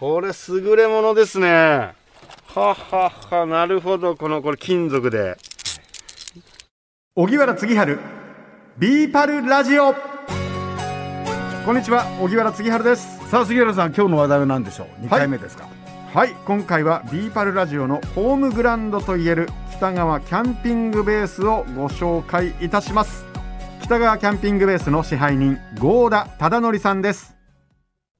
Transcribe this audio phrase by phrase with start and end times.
[0.00, 1.46] これ優れものですね。
[1.46, 1.94] は
[2.54, 3.44] はは。
[3.44, 4.16] なるほど。
[4.16, 5.36] このこれ金属で。
[7.14, 7.98] 荻原次春
[8.78, 9.92] ビーパルラジオ。
[11.66, 12.06] こんにちは。
[12.18, 13.28] 荻原次春です。
[13.28, 15.68] さあ杉原さん今日の話題は何でしょう？2回目ですか、
[16.14, 16.30] はい。
[16.46, 23.26] 今回はビーパルラジオのホームグラウンドといえる北川キャンピングベースをご紹介いたします。
[23.82, 27.36] 北川キャンピングベースの支配人郷田忠則さんです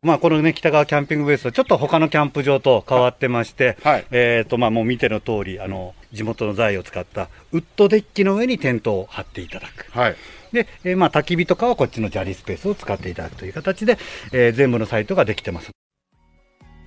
[0.02, 9.90] まあ、このね、北川キャンピングベースはちょっと他のキャンプ場と変わってまして、はいえっ、と、まあ、もう見ての通り、あの、地元の材を使ったウッドデッキの上にテントを張っていただく。
[9.90, 10.16] はい
[10.52, 13.98] で、えーまあ、焚き火とかはこっちの砂利スペースを使っていただくという形で、
[14.32, 15.70] えー全部のサイトができてます。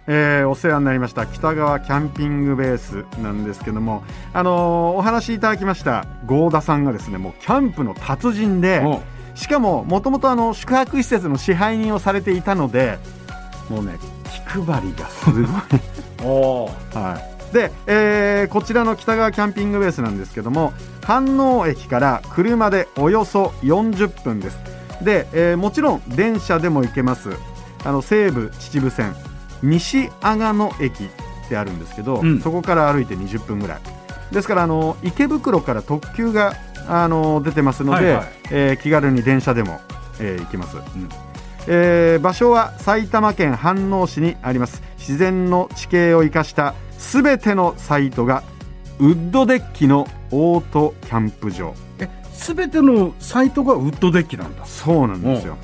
[0.07, 8.81] えーお世話になりました北川キャンピングベースなんですけども、あのーお話しいただきました郷田さんがですねもうキャンプの達人で
[9.35, 12.99] しかももともとあの宿泊施設の支配人をされていたので
[13.69, 13.97] もうね
[14.31, 15.45] 気配りがすごい。
[16.25, 17.19] おは
[17.51, 20.73] い、で、えーこちらの北川キャンピングベースなんですけども
[21.07, 24.57] 飯能駅から車でおよそ40分です。
[25.01, 27.31] で、えーもちろん電車でも行けます。
[27.83, 29.15] あの西武秩父線
[29.61, 31.07] 西阿賀野駅っ
[31.49, 32.41] てあるんですけど、うん。
[32.41, 33.79] そこから歩いて20分ぐらい。
[34.31, 36.53] ですからあの池袋から特急が
[36.87, 38.25] あの出てますので、はいはい。
[38.51, 39.79] えー気軽に電車でも、
[40.19, 40.77] えー行きます、
[41.67, 44.81] えー場所は埼玉県飯能市にあります。
[44.97, 48.43] 自然の地形を生かしたすべてのサイトが
[48.99, 51.73] ウッドデッキのオートキャンプ場。
[51.99, 54.65] え全てのサイトがウッドデッキなんだ。
[54.65, 55.57] そうなんですよ。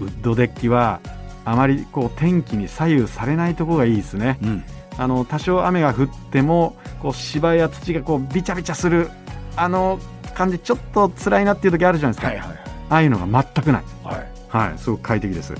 [0.00, 1.00] ウッドデッキは
[1.44, 4.38] あまりこう天気に左右されないところがいいですね。
[4.42, 4.64] うん。
[4.98, 9.10] あの多少雨が降ってもこう芝や土がこうビチャビチャする
[9.54, 9.98] あの
[10.36, 15.52] 感じちょっと辛いなっていう時あるじゃないですか、はいはいああいうのが全くないはいはい、すごく快適です。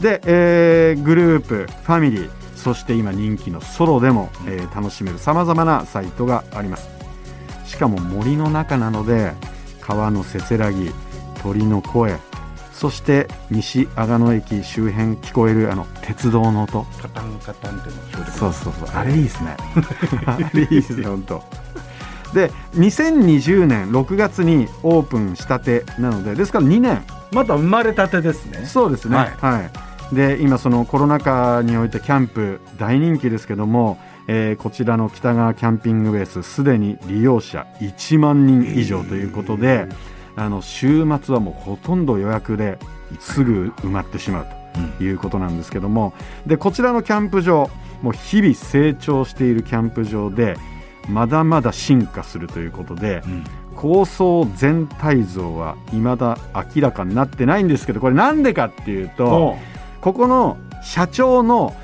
[0.00, 6.88] で、えーグループ、ファミリー、そして今人気のソロでも、えー楽しめるさまざまなサイトがあります。
[7.66, 9.32] しかも森の中なので、
[9.82, 10.92] 川のせせらぎ、
[11.42, 12.16] 鳥の声、
[12.72, 16.84] そして西阿賀野駅周辺聞こえるあの鉄道の音。
[17.02, 19.56] カタンカタンっていうのそうそうそう、あれいいですね。
[20.24, 21.42] あれいいですね、本当。
[22.36, 27.02] で、2020年6月にオープンしたてなので、ですから2年
[27.32, 29.16] まだ生まれたてですねそうですね。
[29.16, 29.70] ははい
[30.12, 30.14] い。
[30.14, 33.98] で、今そのコロナ禍においてキャンプ大人気ですけども、
[34.28, 39.88] えーこちらの北川キャンピングベースすでに利用者1万人以上ということで、
[40.36, 42.78] あの週末はもうほとんど予約で
[43.18, 44.46] すぐ埋まってしまう
[44.98, 46.12] ということなんですけども、
[46.46, 47.70] でこちらのキャンプ場
[48.02, 50.58] もう日々成長しているキャンプ場で
[51.08, 53.44] まだまだ進化するということで、うん
[53.76, 56.38] 構想全体像は未だ
[56.74, 59.56] 明らかになってないんですけどこれなんでかっていうと
[60.00, 61.76] ここの社長の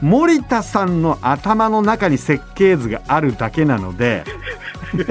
[0.00, 4.24] 森田さんの頭の中に設計図があるだけなので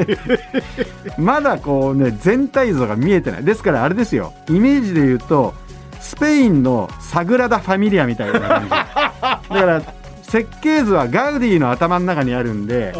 [1.17, 3.43] まだこうね全体像が見えてない。
[3.43, 4.33] ですからあれですよ。
[4.49, 5.53] イメージで言うと
[6.01, 8.69] スペインのサグラダ・ファミリアみたいな感じ。
[8.71, 9.81] だから
[10.29, 12.93] 設計図はガウディの頭の中にあるんで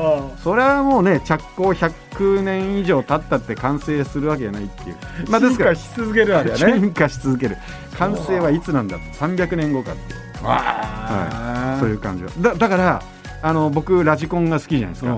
[0.44, 4.97] それはもうね着工100年以上経ったって完成するわけじゃないっていう。
[5.29, 6.73] まあですから進化し続けるわけだね。
[6.81, 7.57] 進化し続ける。
[7.97, 10.19] 完成はいつなんだ300年後かっていう。
[10.44, 11.78] あ。
[11.79, 13.01] そういう感じだだから
[13.41, 15.17] あの僕ラジコンが好きじゃないですか、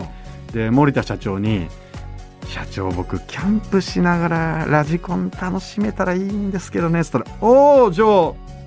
[0.54, 1.68] で森田社長に
[2.48, 8.08] 「社長僕キャンプしながらラジコン楽しめたらいいんですけどね」っつったら「おおじゃあ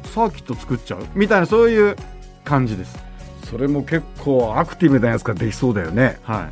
[0.09, 1.97] サーキット作っちゃう?」みたいなそういう
[2.44, 3.04] 感じです
[3.55, 6.19] それも結構アクティブなやつができそうだよね。
[6.25, 6.49] は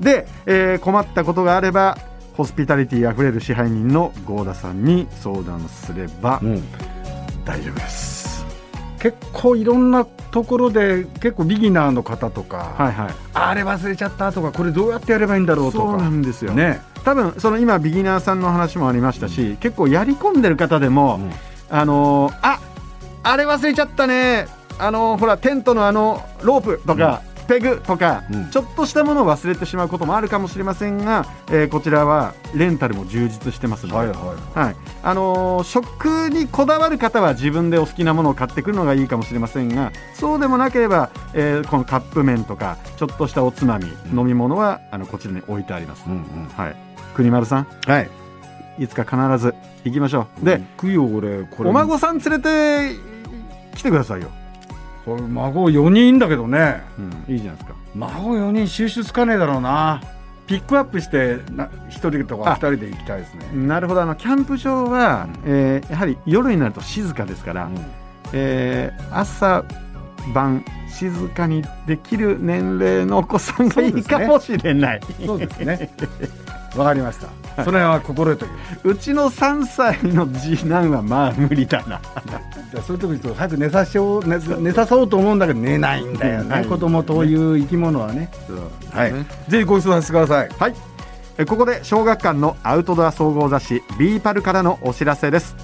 [0.00, 0.04] い。
[0.04, 1.96] で、えー困ったことがあれば
[2.36, 6.62] ホスピタリティあふれる支配人の郷田さんに相談すればうん。
[7.44, 8.44] 大丈夫です、
[8.98, 13.14] 結構いろんなところで結構ビギナーの方とか、はいはい。
[13.34, 21.30] あれ忘れちゃったとかこれどうやってやればいいんだろうとそうなかんですよ、ね、多分その今ビギナーさんの話もありましたし、結構やり込んでる方でも、うん。
[21.70, 22.60] あのーあ
[23.22, 28.50] あれ忘れちゃったねあのーほらテントのあのロープとか、ペグとか、うん。
[28.50, 34.76] ちょっとしたものを忘れてしまうこともあるかもしれませんが、えーこちらはレンタルも充実してますので、はいはいはい。
[35.02, 46.48] あのー食にこだわる方は自分でお好きなものを買ってくるのがいいかもしれませんがそうでもなければ、えーこのカップ麺とかちょっとしたおつまみ、飲み物はあのこちらに置いてあります、うんうん。
[46.54, 46.76] はい、
[47.14, 47.66] 国丸さん？
[47.86, 48.10] はい。
[48.78, 49.54] いつか必ず
[49.84, 50.44] 行きましょう。
[50.44, 51.70] で、行くよ俺これ。
[51.70, 52.94] お孫さん連れて
[53.74, 54.30] 来てくださいよ、
[55.08, 56.82] これ孫4人いんだけどね。
[56.98, 57.74] うん、いいじゃないですか。
[57.94, 60.02] 孫4人収集つかねえだろうな。
[60.46, 63.46] ピックアップしてな1人とか2人で行きたいですね。
[63.54, 64.02] なるほど。
[64.02, 67.70] あのキャンプ場は、えーやはり夜になると静かですから、
[68.34, 69.64] えー朝
[70.34, 75.00] 晩静かにできる年齢のお子さんがいいかもしれない。
[75.24, 75.90] そうですね
[76.78, 77.64] わかりました。
[77.64, 82.00] それは心得といううちの3歳の次男はまあ無理だな。
[82.70, 86.64] じゃあそういう時に早く寝させよう寝寝さそうと思うんだけど寝ないんだよね。
[86.64, 88.30] 子供という生き物はね。
[88.92, 89.12] はい。
[89.48, 90.48] ぜひご質問させてください。
[90.48, 90.74] はい。
[91.38, 95.56] えここで小学館のアウトドア総合雑誌 BE-PAL からのお知らせです。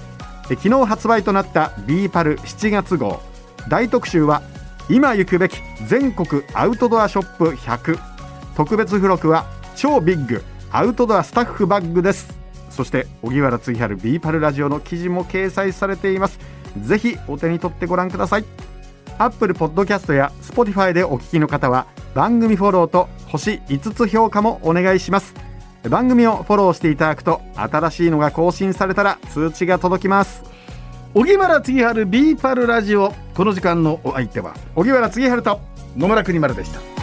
[0.49, 3.21] え昨日発売となった BE-PAL 7月号。
[3.69, 4.41] 大特集は
[4.89, 5.57] 今行くべき
[5.87, 7.97] 全国アウトドアショップ100
[8.55, 9.45] 特別付録は
[9.75, 10.43] 超ビッグ
[10.75, 12.37] アウトドアスタッフバッグです。
[12.69, 16.37] そして荻原次春ビーパルラジオの記事も掲載されています。
[16.81, 18.45] ぜひお手に取ってご覧ください。
[19.17, 25.33] アップルポッドキャストや Spotify でお聞きの方は番組フォローと星5つ評価もお願いします。
[25.89, 30.43] 番組をフォローしていただくと新しいのが更新されたら通知が届きます。
[31.13, 33.13] 荻原次春ビーパルラジオ。
[33.33, 35.61] この時間のお相手は荻原次春と
[35.95, 36.94] 野村国丸でした